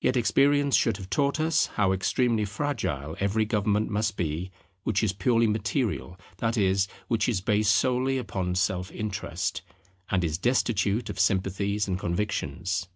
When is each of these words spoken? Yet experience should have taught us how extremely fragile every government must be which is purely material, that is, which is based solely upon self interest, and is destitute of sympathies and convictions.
Yet 0.00 0.16
experience 0.16 0.76
should 0.76 0.98
have 0.98 1.10
taught 1.10 1.40
us 1.40 1.66
how 1.66 1.90
extremely 1.90 2.44
fragile 2.44 3.16
every 3.18 3.44
government 3.44 3.90
must 3.90 4.16
be 4.16 4.52
which 4.84 5.02
is 5.02 5.12
purely 5.12 5.48
material, 5.48 6.16
that 6.36 6.56
is, 6.56 6.86
which 7.08 7.28
is 7.28 7.40
based 7.40 7.74
solely 7.74 8.18
upon 8.18 8.54
self 8.54 8.92
interest, 8.92 9.62
and 10.12 10.22
is 10.22 10.38
destitute 10.38 11.10
of 11.10 11.18
sympathies 11.18 11.88
and 11.88 11.98
convictions. 11.98 12.86